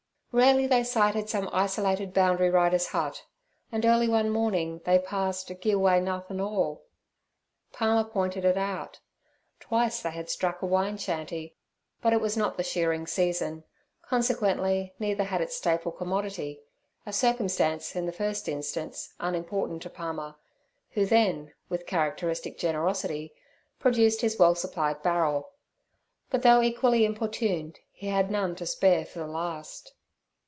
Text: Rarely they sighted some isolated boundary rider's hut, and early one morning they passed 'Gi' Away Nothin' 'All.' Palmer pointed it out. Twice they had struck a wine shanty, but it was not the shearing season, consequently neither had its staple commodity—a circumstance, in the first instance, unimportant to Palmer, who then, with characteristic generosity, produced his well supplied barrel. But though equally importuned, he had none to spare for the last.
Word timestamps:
Rarely 0.33 0.65
they 0.65 0.81
sighted 0.81 1.27
some 1.27 1.49
isolated 1.51 2.13
boundary 2.13 2.49
rider's 2.49 2.87
hut, 2.87 3.25
and 3.69 3.85
early 3.85 4.07
one 4.07 4.29
morning 4.29 4.79
they 4.85 4.97
passed 4.97 5.51
'Gi' 5.59 5.71
Away 5.71 5.99
Nothin' 5.99 6.39
'All.' 6.39 6.85
Palmer 7.73 8.05
pointed 8.05 8.45
it 8.45 8.55
out. 8.57 9.01
Twice 9.59 10.01
they 10.01 10.11
had 10.11 10.29
struck 10.29 10.61
a 10.61 10.65
wine 10.65 10.95
shanty, 10.97 11.57
but 12.01 12.13
it 12.13 12.21
was 12.21 12.37
not 12.37 12.55
the 12.55 12.63
shearing 12.63 13.05
season, 13.05 13.65
consequently 14.03 14.93
neither 14.99 15.25
had 15.25 15.41
its 15.41 15.57
staple 15.57 15.91
commodity—a 15.91 17.11
circumstance, 17.11 17.93
in 17.93 18.05
the 18.05 18.13
first 18.13 18.47
instance, 18.47 19.13
unimportant 19.19 19.81
to 19.81 19.89
Palmer, 19.89 20.35
who 20.91 21.05
then, 21.05 21.51
with 21.67 21.85
characteristic 21.85 22.57
generosity, 22.57 23.33
produced 23.79 24.21
his 24.21 24.39
well 24.39 24.55
supplied 24.55 25.03
barrel. 25.03 25.51
But 26.29 26.41
though 26.41 26.61
equally 26.61 27.03
importuned, 27.03 27.81
he 27.91 28.07
had 28.07 28.31
none 28.31 28.55
to 28.55 28.65
spare 28.65 29.05
for 29.05 29.19
the 29.19 29.27
last. 29.27 29.93